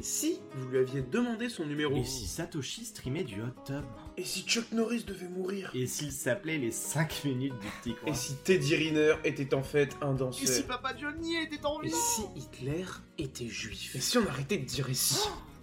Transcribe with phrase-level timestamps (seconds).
[0.00, 3.84] Et si vous lui aviez demandé son numéro Et si Satoshi streamait du hot tub
[4.16, 8.10] Et si Chuck Norris devait mourir Et s'il s'appelait les 5 minutes du petit coin
[8.10, 11.82] Et si Teddy Riner était en fait un danseur Et si Papa Johnny était en
[11.82, 12.86] Et vie si Hitler
[13.18, 15.18] était juif Et si on arrêtait de dire et si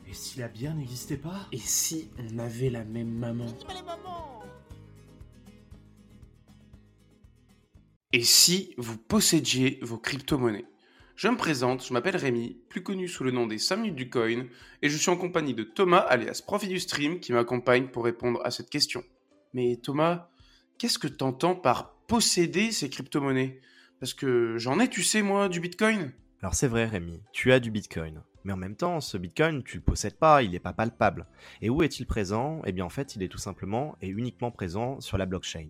[0.07, 3.47] Et si la bière n'existait pas Et si on avait la même maman
[8.13, 10.67] Et si vous possédiez vos crypto-monnaies
[11.17, 14.07] Je me présente, je m'appelle Rémi, plus connu sous le nom des 5 minutes du
[14.07, 14.45] coin,
[14.83, 18.39] et je suis en compagnie de Thomas, alias Profit du Stream, qui m'accompagne pour répondre
[18.45, 19.03] à cette question.
[19.55, 20.29] Mais Thomas,
[20.77, 23.59] qu'est-ce que t'entends par posséder ces crypto-monnaies?
[23.99, 26.13] Parce que j'en ai, tu sais, moi, du Bitcoin
[26.43, 28.21] Alors c'est vrai Rémi, tu as du Bitcoin.
[28.43, 31.25] Mais en même temps, ce Bitcoin, tu le possèdes pas, il n'est pas palpable.
[31.63, 32.61] Et où est-il présent?
[32.67, 35.69] Eh bien en fait, il est tout simplement et uniquement présent sur la blockchain.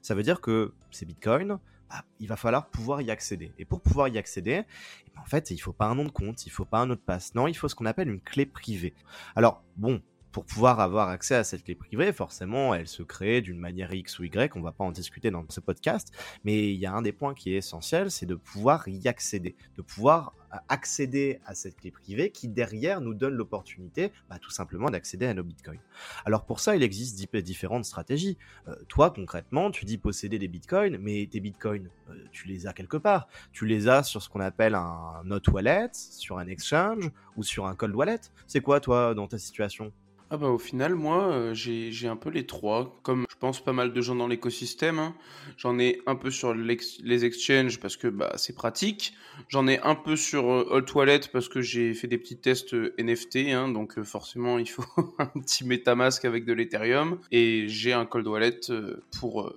[0.00, 3.52] Ça veut dire que ces Bitcoins, bah, il va falloir pouvoir y accéder.
[3.58, 4.64] Et pour pouvoir y accéder,
[5.06, 6.86] eh ben, en fait, il faut pas un nom de compte, il faut pas un
[6.86, 7.34] de passe.
[7.34, 8.94] Non, il faut ce qu'on appelle une clé privée.
[9.34, 10.00] Alors, bon,
[10.36, 14.18] pour pouvoir avoir accès à cette clé privée, forcément, elle se crée d'une manière X
[14.18, 16.12] ou Y, on va pas en discuter dans ce podcast,
[16.44, 19.56] mais il y a un des points qui est essentiel, c'est de pouvoir y accéder,
[19.78, 20.34] de pouvoir
[20.68, 25.32] accéder à cette clé privée qui derrière nous donne l'opportunité bah, tout simplement d'accéder à
[25.32, 25.80] nos bitcoins.
[26.26, 28.36] Alors pour ça, il existe différentes stratégies.
[28.68, 32.74] Euh, toi concrètement, tu dis posséder des bitcoins, mais tes bitcoins, euh, tu les as
[32.74, 33.26] quelque part.
[33.52, 37.66] Tu les as sur ce qu'on appelle un note wallet, sur un exchange ou sur
[37.66, 38.20] un cold wallet.
[38.46, 39.92] C'est quoi toi dans ta situation?
[40.28, 43.72] Ah bah au final, moi, euh, j'ai un peu les trois, comme je pense pas
[43.72, 44.98] mal de gens dans l'écosystème.
[44.98, 45.14] hein.
[45.56, 49.14] J'en ai un peu sur les exchanges parce que bah, c'est pratique.
[49.48, 52.74] J'en ai un peu sur euh, Alt Wallet parce que j'ai fait des petits tests
[52.74, 54.84] euh, NFT, hein, donc forcément il faut
[55.18, 57.20] un petit MetaMask avec de l'Ethereum.
[57.30, 58.60] Et j'ai un Cold Wallet
[59.20, 59.54] pour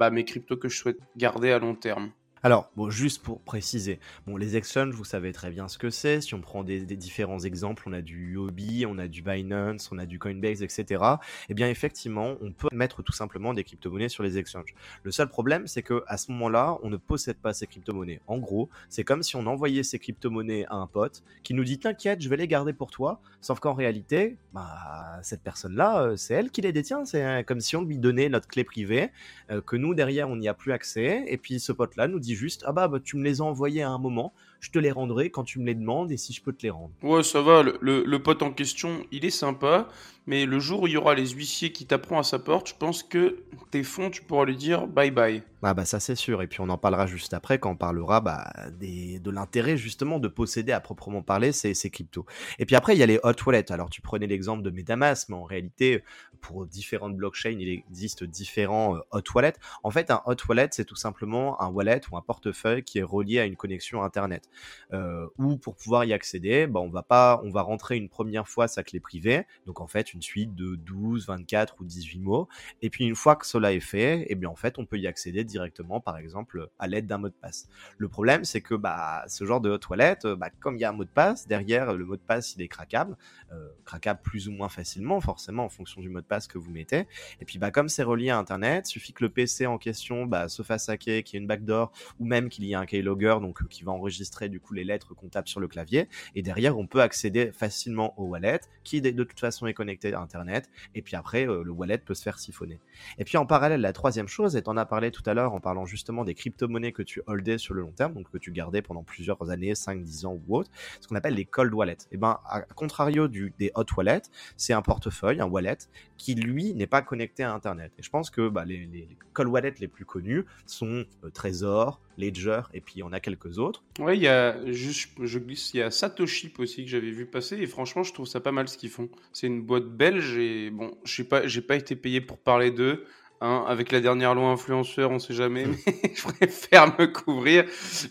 [0.00, 2.10] bah, mes cryptos que je souhaite garder à long terme.
[2.42, 6.22] Alors, bon, juste pour préciser, bon, les exchanges, vous savez très bien ce que c'est.
[6.22, 9.98] Si on prend des, différents exemples, on a du Huobi, on a du Binance, on
[9.98, 11.04] a du Coinbase, etc.
[11.50, 14.74] Eh bien, effectivement, on peut mettre tout simplement des crypto-monnaies sur les exchanges.
[15.02, 18.22] Le seul problème, c'est que à ce moment-là, on ne possède pas ces crypto-monnaies.
[18.26, 21.78] En gros, c'est comme si on envoyait ces crypto-monnaies à un pote qui nous dit
[21.78, 23.20] T'inquiète, je vais les garder pour toi.
[23.42, 27.04] Sauf qu'en réalité, bah, cette personne-là, euh, c'est elle qui les détient.
[27.04, 29.10] C'est euh, comme si on lui donnait notre clé privée,
[29.50, 31.24] euh, que nous, derrière, on n'y a plus accès.
[31.26, 33.82] Et puis, ce pote-là nous dit juste Ah bah, bah, tu me les as envoyés
[33.82, 36.42] à un moment, je te les rendrai quand tu me les demandes et si je
[36.42, 36.92] peux te les rendre.
[37.02, 39.88] Ouais, ça va, le, le- le pote en question, il est sympa,
[40.26, 42.74] mais le jour où il y aura les huissiers qui taperont à sa porte, je
[42.74, 45.42] pense que tes fonds, tu pourras lui dire bye bye.
[45.62, 48.20] Ah bah ça c'est sûr, et puis on en parlera juste après quand on parlera
[48.22, 52.24] bah, des, de l'intérêt justement de posséder à proprement parler ces, ces cryptos.
[52.58, 55.28] Et puis après il y a les hot wallets, alors tu prenais l'exemple de Metamask,
[55.28, 56.02] mais en réalité
[56.40, 59.52] pour différentes blockchains il existe différents euh, hot wallets.
[59.82, 63.02] En fait un hot wallet c'est tout simplement un wallet ou un portefeuille qui est
[63.02, 64.48] relié à une connexion internet.
[64.92, 68.48] Euh, ou pour pouvoir y accéder, bah, on va pas, on va rentrer une première
[68.48, 72.48] fois sa clé privée, donc en fait une suite de 12, 24 ou 18 mots,
[72.82, 75.06] et puis une fois que cela est fait, eh bien en fait on peut y
[75.06, 77.68] accéder directement, par exemple à l'aide d'un mot de passe.
[77.98, 80.92] Le problème c'est que bah ce genre de euh, bah, comme il y a un
[80.92, 83.16] mot de passe derrière, le mot de passe il est craquable,
[83.52, 86.70] euh, craquable plus ou moins facilement forcément en fonction du mot de passe que vous
[86.70, 87.06] mettez.
[87.40, 90.48] Et puis bah comme c'est relié à Internet, suffit que le PC en question bah,
[90.48, 93.36] se fasse hacker, qu'il y ait une backdoor ou même qu'il y ait un keylogger
[93.40, 96.08] donc euh, qui va enregistrer du coup les lettres qu'on tape sur le clavier.
[96.34, 100.20] Et derrière on peut accéder facilement au wallet qui de toute façon est connecté à
[100.20, 100.68] Internet.
[100.94, 102.80] Et puis après euh, le wallet peut se faire siphonner.
[103.18, 105.60] Et puis en parallèle, la troisième chose, et t'en as parlé tout à l'heure en
[105.60, 108.82] parlant justement des crypto-monnaies que tu holdais sur le long terme, donc que tu gardais
[108.82, 110.70] pendant plusieurs années, 5, 10 ans ou autre,
[111.00, 111.96] ce qu'on appelle les cold wallets.
[112.12, 114.22] Et ben, à contrario du, des hot wallets,
[114.56, 115.78] c'est un portefeuille, un wallet,
[116.16, 117.92] qui lui n'est pas connecté à Internet.
[117.98, 122.00] Et je pense que bah, les, les, cold wallets les plus connus sont euh, Trésor,
[122.18, 123.82] Ledger, et puis en a quelques autres.
[123.98, 127.26] Ouais, il y a, juste, je glisse, il y a Satoshi aussi que j'avais vu
[127.26, 129.08] passer, et franchement, je trouve ça pas mal ce qu'ils font.
[129.32, 132.70] C'est une boîte belge, et bon, je sais pas, j'ai pas été payé pour parler
[132.70, 133.04] d'eux.
[133.42, 137.64] Hein, avec la dernière loi influenceur, on sait jamais, mais je préfère me couvrir.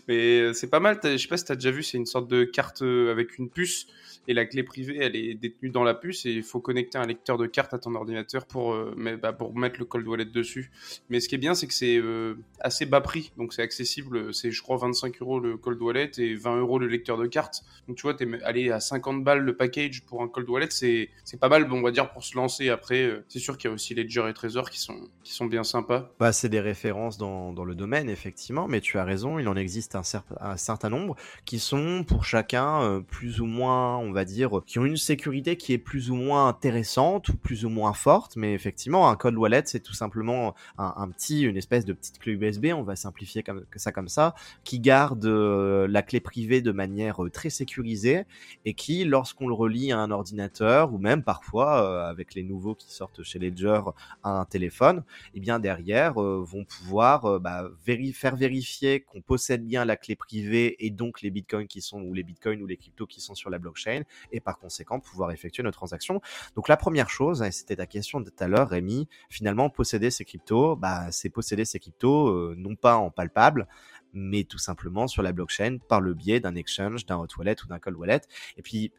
[0.08, 0.98] Mais euh, c'est pas mal.
[1.04, 3.48] Je sais pas si t'as déjà vu, c'est une sorte de carte euh, avec une
[3.48, 3.86] puce
[4.28, 7.06] et la clé privée, elle est détenue dans la puce et il faut connecter un
[7.06, 10.70] lecteur de carte à ton ordinateur pour, euh, bah, pour mettre le cold wallet dessus.
[11.08, 14.32] Mais ce qui est bien, c'est que c'est euh, assez bas prix, donc c'est accessible.
[14.34, 17.64] C'est, je crois, 25 euros le cold wallet et 20 euros le lecteur de carte.
[17.88, 21.08] Donc tu vois, t'es allé à 50 balles le package pour un cold wallet, c'est,
[21.40, 22.68] pas mal, bon, on va dire, pour se lancer.
[22.68, 25.46] Après, euh, c'est sûr qu'il y a aussi Ledger et Trésor qui sont qui sont
[25.46, 26.12] bien sympas.
[26.18, 29.56] Bah, c'est des références dans, dans, le domaine, effectivement, mais tu as raison, il en
[29.56, 30.02] existe un,
[30.40, 34.84] un certain nombre qui sont pour chacun plus ou moins, on va dire, qui ont
[34.84, 39.08] une sécurité qui est plus ou moins intéressante ou plus ou moins forte, mais effectivement,
[39.08, 42.82] un code wallet, c'est tout simplement un, petit, une espèce de petite clé USB, on
[42.82, 44.34] va simplifier comme, ça comme ça,
[44.64, 48.24] qui garde euh, la clé privée de manière euh, très sécurisée
[48.64, 52.92] et qui, lorsqu'on le relie à un ordinateur ou même parfois avec les nouveaux qui
[52.92, 53.80] sortent chez Ledger
[54.22, 57.70] à un téléphone, et eh bien derrière euh, vont pouvoir euh, bah,
[58.14, 62.14] faire vérifier qu'on possède bien la clé privée et donc les bitcoins qui sont ou
[62.14, 63.99] les bitcoins ou les cryptos qui sont sur la blockchain
[64.32, 66.20] et par conséquent pouvoir effectuer nos transactions.
[66.56, 70.24] Donc la première chose, c'était ta question de tout à l'heure, Rémi, finalement posséder ces
[70.24, 73.66] cryptos, bah, c'est posséder ces cryptos euh, non pas en palpable,
[74.12, 77.66] mais tout simplement sur la blockchain par le biais d'un exchange, d'un hot wallet ou
[77.66, 78.20] d'un cold wallet.
[78.56, 78.92] Et puis,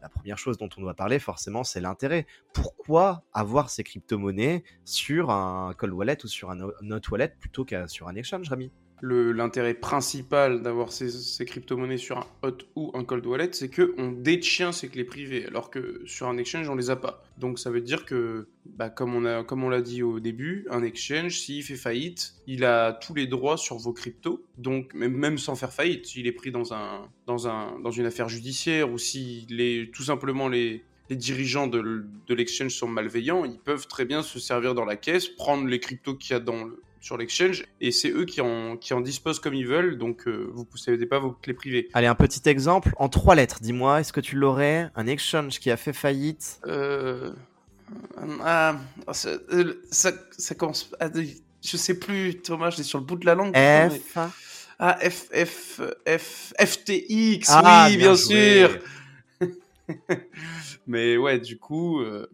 [0.00, 2.26] la première chose dont on doit parler forcément, c'est l'intérêt.
[2.52, 7.88] Pourquoi avoir ces crypto-monnaies sur un cold wallet ou sur un hot wallet plutôt qu'à
[7.88, 8.70] sur un exchange, Rami
[9.04, 14.12] l'intérêt principal d'avoir ces, ces crypto-monnaies sur un hot ou un cold wallet, c'est qu'on
[14.12, 17.22] détient ces clés privées, alors que sur un exchange, on les a pas.
[17.38, 21.62] Donc ça veut dire que, bah, comme on l'a dit au début, un exchange, s'il
[21.62, 24.44] fait faillite, il a tous les droits sur vos cryptos.
[24.58, 28.28] Donc même, sans faire faillite, s'il est pris dans un, dans un, dans une affaire
[28.28, 29.46] judiciaire ou si
[29.92, 34.84] tout simplement les, dirigeants de l'exchange sont malveillants, ils peuvent très bien se servir dans
[34.84, 38.24] la caisse, prendre les cryptos qu'il y a dans le, sur l'exchange et c'est eux
[38.24, 41.32] qui en, qui en disposent comme ils veulent, donc euh, vous ne possédez pas vos
[41.32, 41.90] clés privées.
[41.92, 45.70] Allez, un petit exemple en trois lettres, dis-moi, est-ce que tu l'aurais Un exchange qui
[45.70, 46.60] a fait faillite?
[46.66, 47.32] Euh...
[48.42, 48.76] Ah,
[49.12, 49.36] ça,
[49.90, 50.90] ça, commence.
[50.98, 51.10] À...
[51.62, 53.54] Je sais plus, Thomas, je sur le bout de la langue.
[53.54, 54.16] F.
[54.78, 58.78] Ah, F, F, F, FTX, ah, oui, bien, sûr.
[60.86, 62.26] Mais ouais, du coup, euh,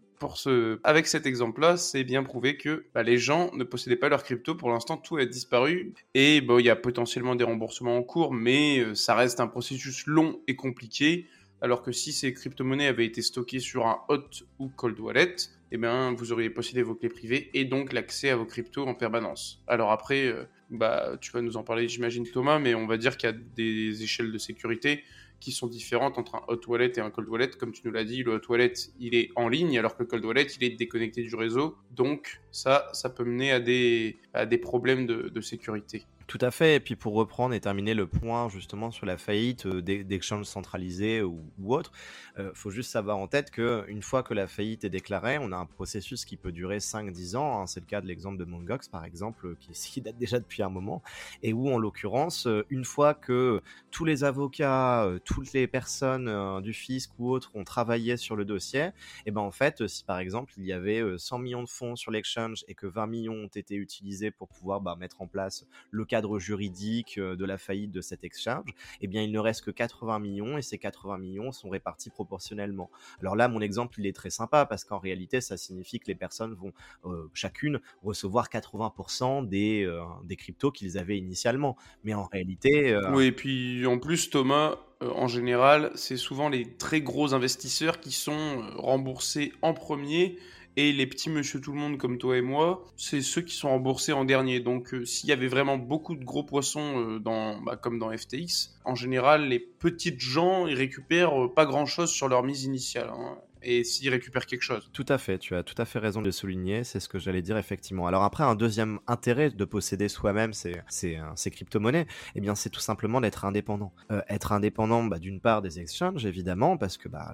[0.83, 4.55] avec cet exemple-là, c'est bien prouvé que bah, les gens ne possédaient pas leur crypto.
[4.55, 5.93] Pour l'instant, tout a disparu.
[6.13, 10.05] Et il y a potentiellement des remboursements en cours, mais euh, ça reste un processus
[10.07, 11.27] long et compliqué.
[11.61, 14.29] Alors que si ces crypto-monnaies avaient été stockées sur un hot
[14.59, 15.35] ou cold wallet,
[15.71, 18.95] eh bien, vous auriez possédé vos clés privées et donc l'accès à vos cryptos en
[18.95, 19.63] permanence.
[19.67, 23.17] Alors après, euh, bah, tu vas nous en parler, j'imagine, Thomas, mais on va dire
[23.17, 25.03] qu'il y a des échelles de sécurité
[25.39, 27.49] qui sont différentes entre un hot wallet et un cold wallet.
[27.49, 30.07] Comme tu nous l'as dit, le hot wallet, il est en ligne, alors que le
[30.07, 31.75] cold wallet, il est déconnecté du réseau.
[31.91, 34.17] Donc ça, ça peut mener à des,
[34.61, 36.05] problèmes de sécurité.
[36.31, 36.75] Tout à fait.
[36.75, 41.21] Et puis pour reprendre et terminer le point justement sur la faillite euh, d'exchanges centralisés
[41.21, 41.91] ou, ou autres,
[42.37, 45.37] il euh, faut juste savoir en tête que une fois que la faillite est déclarée,
[45.39, 47.59] on a un processus qui peut durer 5-10 ans.
[47.59, 47.67] Hein.
[47.67, 50.69] C'est le cas de l'exemple de Mongox par exemple, qui, qui, date déjà depuis un
[50.69, 51.03] moment,
[51.43, 56.71] et où en l'occurrence, euh, une fois que tous les avocats, toutes les personnes du
[56.71, 58.91] fisc ou autres ont travaillé sur le dossier, et
[59.25, 62.09] eh ben en fait, si par exemple il y avait 100 millions de fonds sur
[62.09, 66.05] l'exchange et que 20 millions ont été utilisés pour pouvoir bah, mettre en place le
[66.05, 68.69] cas juridique euh, de la faillite de cet exchange,
[69.01, 72.89] eh bien il ne reste que 80 millions et ces 80 millions sont répartis proportionnellement.
[73.19, 76.15] Alors là, mon exemple, il est très sympa parce qu'en réalité, ça signifie que les
[76.15, 76.73] personnes vont
[77.05, 81.77] euh, chacune recevoir 80% des, euh, des cryptos qu'ils avaient initialement.
[82.03, 82.97] Mais en réalité...
[83.11, 88.11] Oui, et puis en plus, Thomas, en général, c'est souvent les très gros investisseurs qui
[88.11, 90.37] sont remboursés en premier
[90.77, 93.69] et les petits monsieur tout le monde comme toi et moi, c'est ceux qui sont
[93.69, 94.59] remboursés en dernier.
[94.59, 98.15] Donc euh, s'il y avait vraiment beaucoup de gros poissons euh, dans, bah, comme dans
[98.15, 102.63] FTX, en général les petites gens ils récupèrent euh, pas grand chose sur leur mise
[102.63, 103.09] initiale.
[103.13, 104.89] Hein et s'ils récupèrent quelque chose.
[104.93, 107.19] Tout à fait, tu as tout à fait raison de le souligner, c'est ce que
[107.19, 108.07] j'allais dire effectivement.
[108.07, 112.55] Alors après, un deuxième intérêt de posséder soi-même ces, ces, euh, ces crypto-monnaies, eh bien
[112.55, 113.93] c'est tout simplement d'être indépendant.
[114.11, 117.33] Euh, être indépendant bah, d'une part des exchanges, évidemment, parce que bah,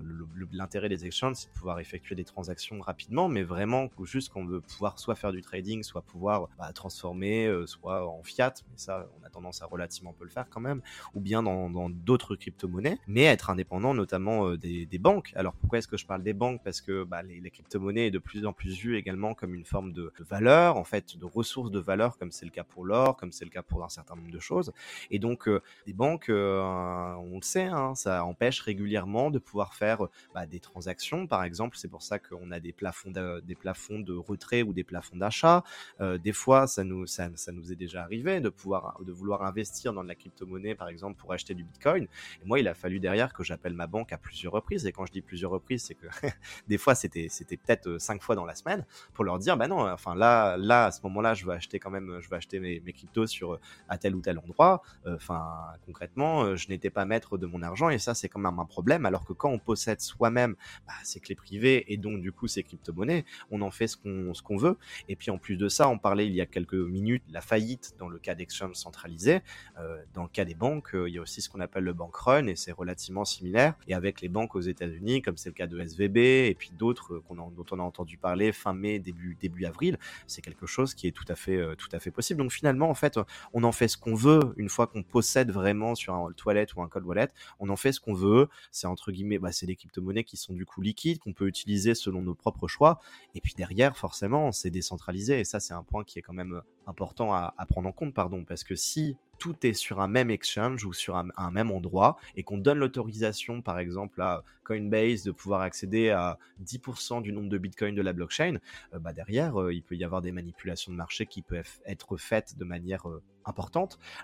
[0.52, 4.62] l'intérêt des exchanges, c'est de pouvoir effectuer des transactions rapidement, mais vraiment juste qu'on veut
[4.62, 9.08] pouvoir soit faire du trading, soit pouvoir bah, transformer, euh, soit en fiat, mais ça,
[9.22, 10.82] on a tendance à relativement peu le faire quand même,
[11.14, 15.32] ou bien dans d'autres crypto-monnaies, mais être indépendant notamment des, des banques.
[15.36, 18.20] Alors pourquoi est-ce que je parle des banques parce que bah, les, crypto-monnaies est de
[18.20, 21.80] plus en plus vues également comme une forme de, valeur, en fait, de ressources de
[21.80, 24.32] valeur, comme c'est le cas pour l'or, comme c'est le cas pour un certain nombre
[24.32, 24.74] de choses.
[25.12, 29.74] Et donc, euh, les banques, euh, on le sait, hein, ça empêche régulièrement de pouvoir
[29.74, 31.78] faire bah, des transactions, par exemple.
[31.78, 35.18] C'est pour ça qu'on a des plafonds, de, des plafonds de retrait ou des plafonds
[35.18, 35.64] d'achat.
[36.02, 39.44] Euh, des fois, ça nous, ça, ça, nous est déjà arrivé de pouvoir, de vouloir
[39.44, 42.08] investir dans de la crypto-monnaie, par exemple, pour acheter du Bitcoin.
[42.42, 44.86] Et moi, il a fallu derrière que j'appelle ma banque à plusieurs reprises.
[44.86, 46.07] Et quand je dis plusieurs reprises, c'est que
[46.68, 49.90] des fois c'était c'était peut-être cinq fois dans la semaine pour leur dire bah non,
[49.92, 52.82] enfin là là à ce moment-là je vais acheter quand même je vais acheter mes,
[52.94, 53.60] cryptos sur
[53.90, 54.82] à tel ou tel endroit.
[55.06, 55.46] Enfin
[55.86, 59.06] concrètement je n'étais pas maître de mon argent et ça c'est quand même un problème
[59.06, 60.56] alors que quand on possède soi-même
[60.88, 64.34] bah, ses clés privées et donc du coup ses crypto-monnaies, on en fait ce qu'on
[64.34, 64.78] ce qu'on veut.
[65.10, 67.96] Et puis en plus de ça, on parlait il y a quelques minutes la faillite
[68.00, 69.42] dans le cas d'exchange centralisé.
[69.80, 71.94] Euh, dans le cas des banques, euh, il y a aussi ce qu'on appelle le
[71.94, 73.76] bank run et c'est relativement similaire.
[73.88, 77.52] Et avec les banques aux États-Unis, comme c'est le cas de Et puis d'autres euh,
[77.56, 81.26] dont on a entendu parler fin mai, début avril, c'est quelque chose qui est tout
[81.28, 82.42] à fait tout à fait possible.
[82.42, 83.20] Donc finalement, en fait,
[83.54, 86.82] on en fait ce qu'on veut une fois qu'on possède vraiment sur un toilette ou
[86.82, 87.30] un cold wallet.
[87.60, 88.48] On en fait ce qu'on veut.
[88.72, 91.96] C'est entre guillemets, bah, c'est des crypto-monnaies qui sont du coup liquides qu'on peut utiliser
[91.96, 93.00] selon nos propres choix.
[93.36, 95.40] Et puis derrière, forcément, c'est décentralisé.
[95.40, 98.14] Et ça, c'est un point qui est quand même important à, à, prendre en compte,
[98.14, 102.18] pardon, parce que si tout est sur un même exchange ou sur un, même endroit
[102.36, 107.50] et qu'on donne l'autorisation, par exemple, à Coinbase de pouvoir accéder à 10% du nombre
[107.50, 108.58] de bitcoins de la blockchain,
[108.94, 112.18] euh, bah derrière, euh, il peut y avoir des manipulations de marché qui peuvent être
[112.18, 113.22] faites de manière euh,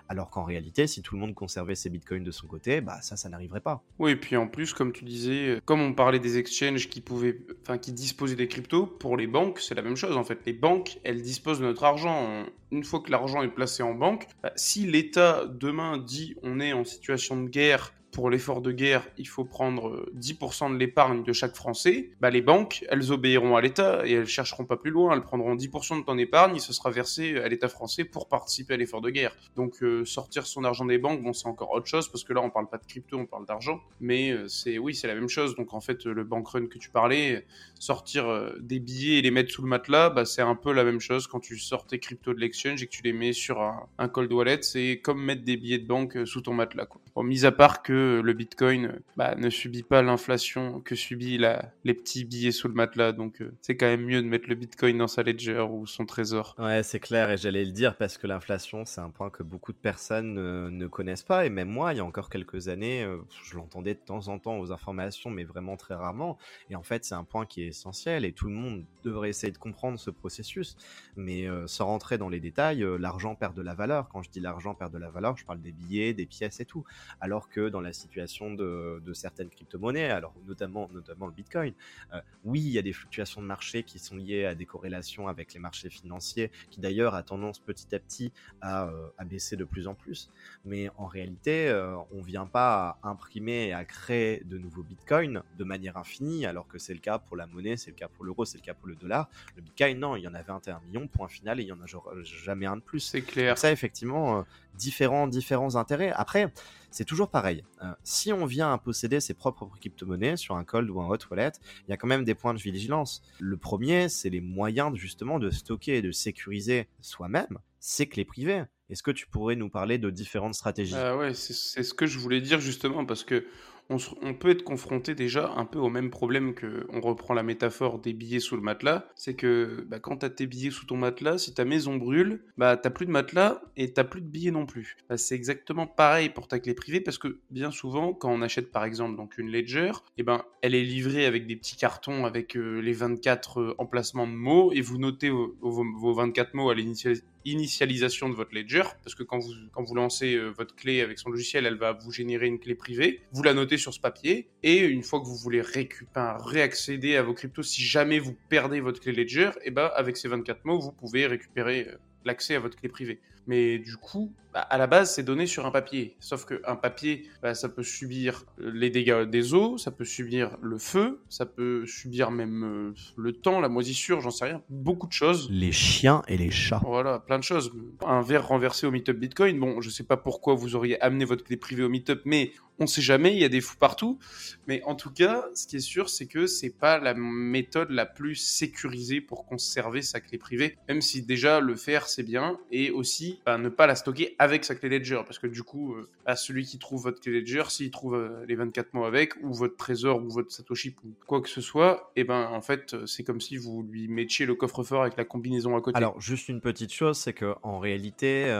[0.08, 3.16] alors qu'en réalité, si tout le monde conservait ses bitcoins de son côté, bah ça,
[3.16, 3.82] ça n'arriverait pas.
[3.98, 7.40] Oui, et puis en plus, comme tu disais, comme on parlait des exchanges qui pouvaient,
[7.62, 10.40] enfin, qui disposaient des cryptos, pour les banques, c'est la même chose en fait.
[10.46, 12.44] Les banques, elles disposent de notre argent.
[12.70, 16.72] Une fois que l'argent est placé en banque, bah, si l'État demain dit on est
[16.72, 21.32] en situation de guerre pour l'effort de guerre, il faut prendre 10% de l'épargne de
[21.32, 25.14] chaque Français, bah les banques, elles obéiront à l'État et elles chercheront pas plus loin,
[25.14, 28.74] elles prendront 10% de ton épargne et ce sera versé à l'État français pour participer
[28.74, 29.34] à l'effort de guerre.
[29.56, 32.40] Donc euh, sortir son argent des banques, bon c'est encore autre chose parce que là
[32.40, 35.28] on parle pas de crypto, on parle d'argent, mais euh, c'est oui c'est la même
[35.28, 35.56] chose.
[35.56, 37.44] Donc en fait le bank run que tu parlais,
[37.80, 40.84] sortir euh, des billets et les mettre sous le matelas, bah, c'est un peu la
[40.84, 43.60] même chose quand tu sors tes cryptos de l'exchange et que tu les mets sur
[43.60, 46.86] un, cold wallet, c'est comme mettre des billets de banque sous ton matelas.
[46.86, 47.00] Quoi.
[47.14, 51.70] Bon, mis à part que le Bitcoin bah, ne subit pas l'inflation que subit la,
[51.84, 53.12] les petits billets sous le matelas.
[53.12, 56.06] Donc euh, c'est quand même mieux de mettre le Bitcoin dans sa ledger ou son
[56.06, 56.56] trésor.
[56.58, 59.72] Ouais, c'est clair et j'allais le dire parce que l'inflation, c'est un point que beaucoup
[59.72, 60.34] de personnes
[60.70, 61.46] ne connaissent pas.
[61.46, 64.40] Et même moi, il y a encore quelques années, euh, je l'entendais de temps en
[64.40, 66.36] temps aux informations, mais vraiment très rarement.
[66.68, 69.52] Et en fait, c'est un point qui est essentiel et tout le monde devrait essayer
[69.52, 70.76] de comprendre ce processus.
[71.14, 74.08] Mais euh, sans rentrer dans les détails, l'argent perd de la valeur.
[74.08, 76.64] Quand je dis l'argent perd de la valeur, je parle des billets, des pièces et
[76.64, 76.84] tout.
[77.20, 81.72] Alors que dans la situation de, certaines crypto-monnaies, alors notamment, notamment le Bitcoin.
[82.12, 85.28] Euh, oui, il y a des fluctuations de marché qui sont liées à des corrélations
[85.28, 89.64] avec les marchés financiers, qui d'ailleurs a tendance petit à petit à, euh, baisser de
[89.64, 90.30] plus en plus.
[90.64, 94.82] Mais en réalité, euh, on ne vient pas à imprimer et à créer de nouveaux
[94.82, 98.08] Bitcoins de manière infinie, alors que c'est le cas pour la monnaie, c'est le cas
[98.08, 99.28] pour l'euro, c'est le cas pour le dollar.
[99.56, 101.80] Le Bitcoin, non, il y en a 21 millions, point final, et il y en
[101.80, 101.86] a
[102.24, 103.00] jamais un de plus.
[103.00, 103.56] C'est clair.
[103.56, 104.44] ça, effectivement,
[104.76, 106.12] différents, différents intérêts.
[106.14, 106.52] Après,
[106.94, 107.64] c'est toujours pareil.
[107.82, 111.18] Euh, si on vient à posséder ses propres crypto-monnaies sur un cold ou un hot
[111.28, 111.50] wallet,
[111.88, 113.20] il y a quand même des points de vigilance.
[113.40, 118.62] Le premier, c'est les moyens justement de stocker et de sécuriser soi-même ses clés privées.
[118.90, 120.94] Est-ce que tu pourrais nous parler de différentes stratégies?
[120.94, 123.44] Euh, Ouais, c'est ce que je voulais dire justement parce que
[123.90, 127.98] on, peut être confronté déjà un peu au même problème que, on reprend la métaphore
[127.98, 131.38] des billets sous le matelas, c'est que bah, quand t'as tes billets sous ton matelas,
[131.38, 134.66] si ta maison brûle, bah t'as plus de matelas et t'as plus de billets non
[134.66, 134.96] plus.
[135.08, 138.72] Bah, c'est exactement pareil pour ta clé privée parce que bien souvent, quand on achète
[138.72, 142.24] par exemple donc une Ledger, et eh ben elle est livrée avec des petits cartons
[142.24, 146.70] avec euh, les 24 euh, emplacements de mots et vous notez vos, vos 24 mots
[146.70, 150.74] à l'initialisation initialisation de votre ledger, parce que quand vous, quand vous lancez euh, votre
[150.74, 153.20] clé avec son logiciel, elle va vous générer une clé privée.
[153.32, 157.22] Vous la notez sur ce papier, et une fois que vous voulez récupérer, réaccéder à
[157.22, 160.64] vos cryptos, si jamais vous perdez votre clé ledger, et eh ben avec ces 24
[160.64, 163.20] mots, vous pouvez récupérer euh, l'accès à votre clé privée.
[163.46, 166.16] Mais du coup, bah, à la base, c'est donné sur un papier.
[166.20, 170.78] Sauf qu'un papier, bah, ça peut subir les dégâts des eaux, ça peut subir le
[170.78, 174.62] feu, ça peut subir même euh, le temps, la moisissure, j'en sais rien.
[174.68, 175.48] Beaucoup de choses.
[175.50, 176.80] Les chiens et les chats.
[176.84, 177.72] Voilà, plein de choses.
[178.06, 181.42] Un verre renversé au meetup Bitcoin, bon, je sais pas pourquoi vous auriez amené votre
[181.42, 184.18] clé privée au meetup, mais on sait jamais, il y a des fous partout.
[184.66, 188.06] Mais en tout cas, ce qui est sûr, c'est que c'est pas la méthode la
[188.06, 192.90] plus sécurisée pour conserver sa clé privée, même si déjà le faire c'est bien, et
[192.90, 196.08] aussi bah, ne pas la stocker avec sa clé Ledger, parce que du coup, euh,
[196.26, 199.52] à celui qui trouve votre clé Ledger, s'il trouve euh, les 24 mots avec, ou
[199.52, 202.94] votre trésor, ou votre Satoshi, ou quoi que ce soit, et eh ben en fait,
[202.94, 205.96] euh, c'est comme si vous lui mettiez le coffre-fort avec la combinaison à côté.
[205.96, 208.54] Alors, juste une petite chose, c'est que en réalité,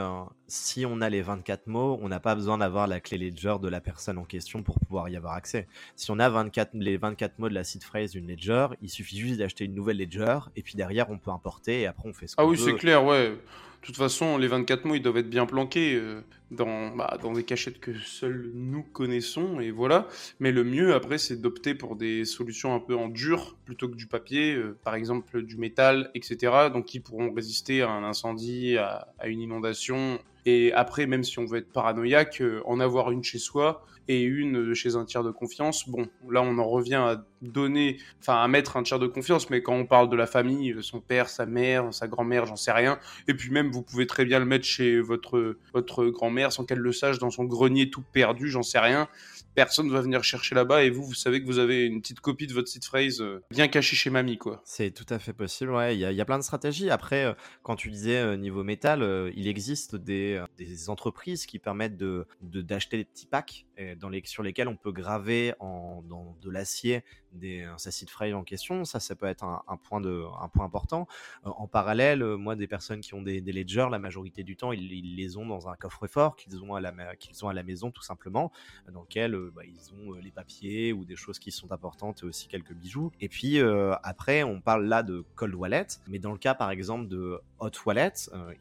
[0.47, 3.69] si on a les 24 mots, on n'a pas besoin d'avoir la clé Ledger de
[3.69, 5.67] la personne en question pour pouvoir y avoir accès.
[5.95, 9.19] Si on a 24, les 24 mots de la seed phrase d'une Ledger, il suffit
[9.19, 12.27] juste d'acheter une nouvelle Ledger, et puis derrière, on peut importer, et après, on fait
[12.27, 12.47] ce qu'on veut.
[12.47, 13.37] Ah oui, c'est clair, ouais.
[13.85, 17.43] Toute façon, les 24 mots, ils doivent être bien planqués planqué dans, bah, dans des
[17.43, 20.07] cachettes que seuls nous connaissons, et voilà.
[20.39, 23.95] Mais le mieux, après, c'est d'opter pour des solutions un peu en dur, plutôt que
[23.95, 29.07] du papier, par exemple du métal, etc., donc qui pourront résister à un incendie, à,
[29.19, 33.39] à une inondation, et après, même si on veut être paranoïaque, en avoir une chez
[33.39, 35.89] soi, et une chez un tiers de confiance.
[35.89, 39.61] Bon, là on en revient à donner, enfin à mettre un tiers de confiance, mais
[39.61, 42.71] quand on parle de la famille, euh, son père, sa mère, sa grand-mère, j'en sais
[42.71, 42.99] rien.
[43.27, 46.79] Et puis même, vous pouvez très bien le mettre chez votre, votre grand-mère sans qu'elle
[46.79, 49.07] le sache dans son grenier tout perdu, j'en sais rien
[49.55, 52.45] personne va venir chercher là-bas et vous, vous savez que vous avez une petite copie
[52.45, 54.61] de votre site phrase euh, bien cachée chez mamie, quoi.
[54.65, 55.95] C'est tout à fait possible, ouais.
[55.95, 56.89] Il y, a plein de stratégies.
[56.89, 57.33] Après, euh,
[57.63, 62.97] quand tu disais euh, niveau métal, il existe des, des, entreprises qui permettent de d'acheter
[62.97, 63.65] des petits packs
[63.97, 68.43] dans les, sur lesquels on peut graver en, dans de l'acier des site frame en
[68.43, 68.85] question.
[68.85, 71.07] Ça, ça peut être un, point, de, un point important.
[71.43, 75.37] en parallèle, moi, des personnes qui ont des, ledgers, la majorité du temps, ils, les
[75.37, 76.77] ont dans un coffre-fort qu'ils ont,
[77.19, 78.51] qu'ils ont à la maison, tout simplement,
[78.91, 82.73] dans lequel bah, ils ont les papiers ou des choses qui sont importantes aussi quelques
[82.73, 83.11] bijoux.
[83.19, 83.59] Et puis
[84.03, 87.71] après, on parle là de cold wallet, mais dans le cas par exemple de hot
[87.85, 88.13] wallet,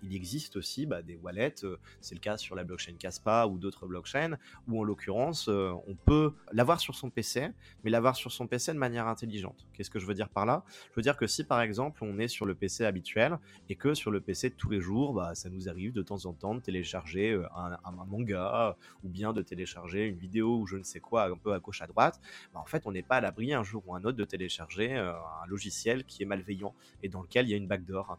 [0.03, 1.55] il existe aussi bah, des wallets,
[2.01, 4.37] c'est le cas sur la blockchain Caspa ou d'autres blockchains,
[4.69, 7.49] où en l'occurrence, on peut l'avoir sur son PC,
[7.83, 9.67] mais l'avoir sur son PC de manière intelligente.
[9.73, 10.65] Qu'est-ce que je veux dire par là?
[10.91, 13.95] Je veux dire que si par exemple on est sur le PC habituel et que
[13.95, 16.55] sur le PC de tous les jours, bah, ça nous arrive de temps en temps
[16.55, 21.25] de télécharger un, manga ou bien de télécharger une vidéo ou je ne sais quoi,
[21.25, 22.21] un peu à gauche à droite,
[22.53, 24.97] bah, en fait, on n'est pas à l'abri un jour ou un autre de télécharger
[24.97, 28.17] euh, un logiciel qui est malveillant et dans lequel il y a une backdoor, un.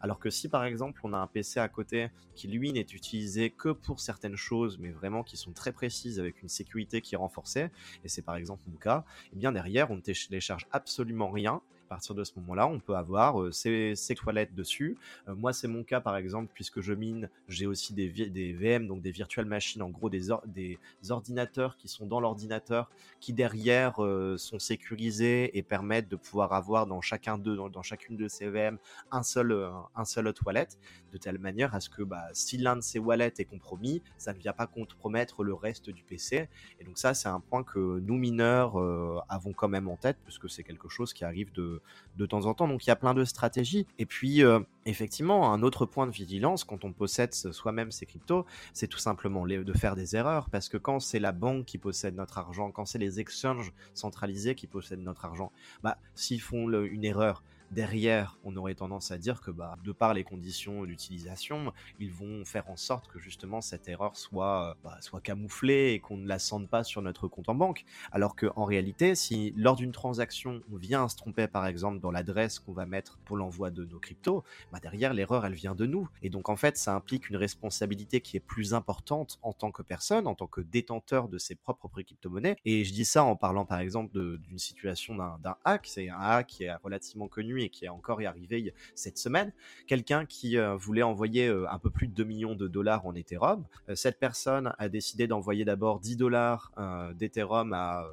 [0.00, 3.50] Alors que si par exemple on a un PC à côté qui lui n'est utilisé
[3.50, 7.18] que pour certaines choses, mais vraiment qui sont très précises avec une sécurité qui est
[7.18, 7.68] renforcée,
[8.04, 11.60] et c'est par exemple mon cas, et eh bien derrière on ne télécharge absolument rien
[11.86, 14.98] à partir de ce moment-là, on peut avoir euh, ces, toilettes dessus.
[15.28, 18.08] Euh, moi, c'est mon cas, par exemple, puisque je mine, j'ai aussi des,
[18.52, 20.30] VM, donc des virtual machines, en gros des,
[21.10, 22.90] ordinateurs qui sont dans l'ordinateur,
[23.20, 28.16] qui derrière euh, sont sécurisés et permettent de pouvoir avoir dans chacun d'eux, dans, chacune
[28.16, 28.78] de ces VM,
[29.12, 30.78] un seul toilette,
[31.16, 34.32] de telle manière à ce que bah, si l'un de ces wallets est compromis, ça
[34.32, 36.48] ne vient pas compromettre le reste du PC.
[36.80, 38.76] Et donc ça, c'est un point que nous mineurs
[39.28, 41.66] avons quand même en tête, puisque c'est quelque chose qui arrive de
[42.16, 42.68] de, temps en temps.
[42.68, 43.86] Donc il y a plein de stratégies.
[43.98, 48.46] Et puis, euh, effectivement, un autre point de vigilance quand on possède soi-même ces cryptos,
[48.72, 50.50] c'est tout simplement de faire des erreurs.
[50.50, 54.54] Parce que quand c'est la banque qui possède notre argent, quand c'est les exchanges centralisés
[54.54, 57.42] qui possèdent notre argent, bah, s'ils font une erreur,
[57.72, 62.44] Derrière, on aurait tendance à dire que, bah, de par les conditions d'utilisation, ils vont
[62.44, 66.28] faire en sorte que justement cette erreur soit, euh, bah, soit camouflée et qu'on ne
[66.28, 67.84] la sente pas sur notre compte en banque.
[68.12, 72.60] Alors qu'en réalité, si lors d'une transaction, on vient se tromper par exemple dans l'adresse
[72.60, 76.08] qu'on va mettre pour l'envoi de nos cryptos, bah, derrière l'erreur elle vient de nous.
[76.22, 79.82] Et donc en fait, ça implique une responsabilité qui est plus importante en tant que
[79.82, 82.56] personne, en tant que détenteur de ses propres crypto-monnaies.
[82.64, 85.86] Et je dis ça en parlant par exemple d'une situation d'un hack.
[85.86, 89.52] C'est un hack qui est relativement connu et qui est encore arrivé cette semaine,
[89.86, 93.14] quelqu'un qui euh, voulait envoyer euh, un peu plus de 2 millions de dollars en
[93.14, 93.64] Ethereum.
[93.88, 96.72] Euh, cette personne a décidé d'envoyer d'abord 10 dollars
[97.14, 98.06] d'Ethereum à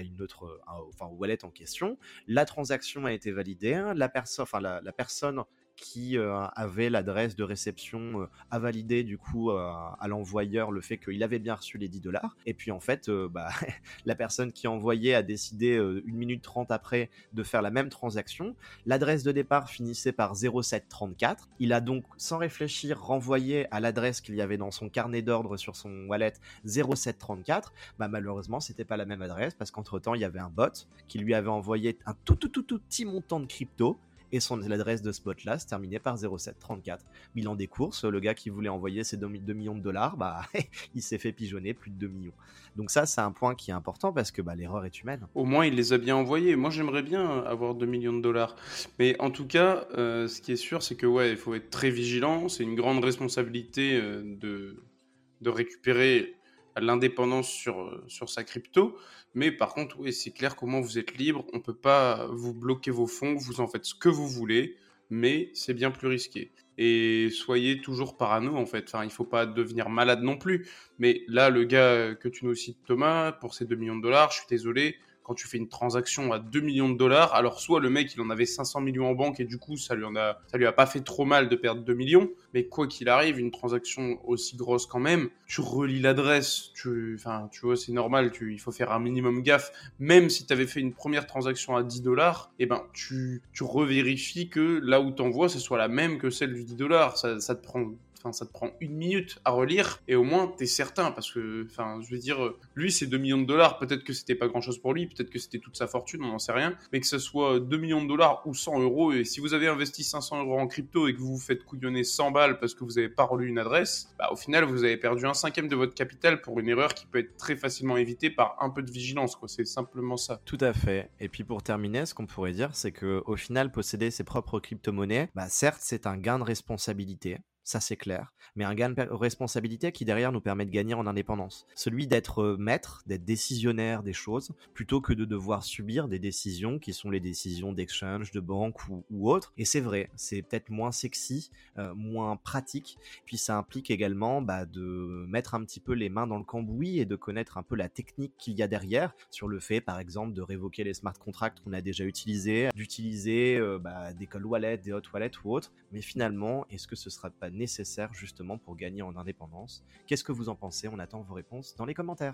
[0.00, 1.98] une autre, enfin wallet en question.
[2.26, 3.92] La transaction a été validée.
[3.94, 5.44] La personne, enfin la, la personne
[5.76, 10.80] qui euh, avait l'adresse de réception euh, à valider du coup euh, à l'envoyeur le
[10.80, 12.36] fait qu'il avait bien reçu les 10 dollars.
[12.46, 13.48] Et puis en fait, bah,
[14.06, 18.54] la personne qui envoyait a décidé une minute 30 après de faire la même transaction.
[18.86, 21.48] L'adresse de départ finissait par 0734.
[21.58, 25.56] Il a donc sans réfléchir renvoyé à l'adresse qu'il y avait dans son carnet d'ordre
[25.56, 26.34] sur son wallet
[26.64, 27.72] 0734.
[27.98, 30.86] Bah, malheureusement, c'était pas la même adresse parce qu'entre temps, il y avait un bot
[31.08, 33.98] qui lui avait envoyé un tout tout tout, tout petit montant de crypto
[34.34, 37.04] et son adresse de spot là se terminait par 0734.
[37.36, 40.42] Bilan des courses, le gars qui voulait envoyer ses 2 millions de dollars, bah,
[40.94, 42.32] il s'est fait pigeonner plus de 2 millions.
[42.74, 45.28] Donc ça, c'est un point qui est important parce que bah, l'erreur est humaine.
[45.36, 46.56] Au moins, il les a bien envoyés.
[46.56, 48.56] Moi, j'aimerais bien avoir 2 millions de dollars.
[48.98, 51.70] Mais en tout cas, euh, ce qui est sûr, c'est que ouais, il faut être
[51.70, 52.48] très vigilant.
[52.48, 56.34] C'est une grande responsabilité euh, de récupérer
[56.80, 58.96] l'indépendance sur, euh, sur sa crypto.
[59.34, 61.44] Mais par contre, oui, c'est clair comment vous êtes libre.
[61.52, 63.34] On ne peut pas vous bloquer vos fonds.
[63.34, 64.76] Vous en faites ce que vous voulez,
[65.10, 66.52] mais c'est bien plus risqué.
[66.78, 68.84] Et soyez toujours parano, en fait.
[68.88, 70.68] Enfin, il ne faut pas devenir malade non plus.
[70.98, 74.30] Mais là, le gars que tu nous cites, Thomas, pour ses 2 millions de dollars,
[74.30, 77.80] je suis désolé, quand tu fais une transaction à 2 millions de dollars, alors soit
[77.80, 80.14] le mec il en avait 500 millions en banque et du coup ça lui en
[80.14, 83.08] a ça lui a pas fait trop mal de perdre 2 millions, mais quoi qu'il
[83.08, 87.92] arrive, une transaction aussi grosse quand même, tu relis l'adresse, tu enfin tu vois, c'est
[87.92, 91.26] normal, tu il faut faire un minimum gaffe, même si tu avais fait une première
[91.26, 95.58] transaction à 10 dollars, eh ben tu tu revérifies que là où tu envoies ce
[95.58, 97.92] soit la même que celle du 10 dollars, ça te prend
[98.24, 101.66] enfin, ça te prend une minute à relire et au moins t'es certain parce que,
[101.70, 104.60] enfin, je veux dire, lui c'est 2 millions de dollars, peut-être que c'était pas grand
[104.60, 107.06] chose pour lui, peut-être que c'était toute sa fortune, on n'en sait rien, mais que
[107.06, 110.44] ce soit 2 millions de dollars ou 100 euros, et si vous avez investi 500
[110.44, 113.08] euros en crypto et que vous vous faites couillonner 100 balles parce que vous avez
[113.08, 116.40] pas relu une adresse, bah, au final vous avez perdu un cinquième de votre capital
[116.40, 119.48] pour une erreur qui peut être très facilement évitée par un peu de vigilance, quoi.
[119.48, 120.40] C'est simplement ça.
[120.44, 121.10] Tout à fait.
[121.20, 124.60] Et puis pour terminer, ce qu'on pourrait dire, c'est que au final, posséder ses propres
[124.60, 129.02] crypto-monnaies, bah certes, c'est un gain de responsabilité ça c'est clair, mais un gain de
[129.10, 131.66] responsabilité qui derrière nous permet de gagner en indépendance.
[131.74, 136.78] Celui d'être euh, maître, d'être décisionnaire des choses, plutôt que de devoir subir des décisions
[136.78, 139.52] qui sont les décisions d'exchange, de banque ou, ou autres.
[139.56, 144.66] Et c'est vrai, c'est peut-être moins sexy, euh, moins pratique, puis ça implique également bah,
[144.66, 147.76] de mettre un petit peu les mains dans le cambouis et de connaître un peu
[147.76, 151.18] la technique qu'il y a derrière, sur le fait par exemple de révoquer les smart
[151.18, 155.52] contracts qu'on a déjà utilisés, d'utiliser euh, bah, des cold wallets, des hot wallets ou
[155.52, 159.84] autres, mais finalement, est-ce que ce sera pas nécessaire justement pour gagner en indépendance.
[160.06, 160.88] Qu'est-ce que vous en pensez?
[160.88, 162.32] On attend vos réponses dans les commentaires.